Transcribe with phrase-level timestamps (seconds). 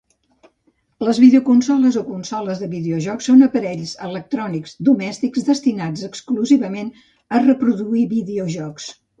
[1.07, 6.93] Les videoconsoles o consoles de videojocs són aparells electrònics domèstics destinats exclusivament
[7.39, 8.93] a reproduir videojocs.